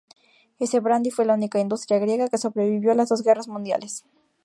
Ese 0.57 0.79
brandy 0.79 1.11
fue 1.11 1.25
la 1.25 1.35
única 1.35 1.59
industria 1.59 1.99
griega 1.99 2.27
que 2.27 2.39
sobrevivió 2.39 2.95
las 2.95 3.09
dos 3.09 3.21
guerras 3.21 3.47
mundiales. 3.47 4.03